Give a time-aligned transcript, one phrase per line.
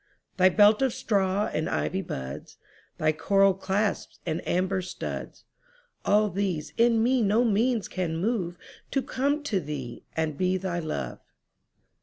[0.37, 2.57] Thy belt of straw and ivy buds,
[2.97, 9.59] Thy coral clasps and amber studs,—All these in me no means can moveTo come to
[9.59, 11.19] thee and be thy Love.